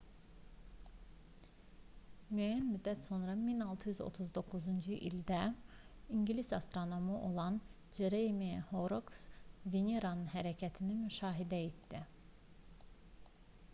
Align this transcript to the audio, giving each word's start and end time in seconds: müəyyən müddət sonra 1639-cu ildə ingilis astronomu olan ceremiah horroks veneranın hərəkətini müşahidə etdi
müəyyən 2.37 2.63
müddət 2.69 3.03
sonra 3.07 3.35
1639-cu 3.41 4.97
ildə 5.09 5.41
ingilis 6.19 6.49
astronomu 6.59 7.19
olan 7.27 7.59
ceremiah 7.99 8.73
horroks 8.77 9.19
veneranın 9.75 10.27
hərəkətini 10.33 10.97
müşahidə 11.03 11.61
etdi 11.69 12.01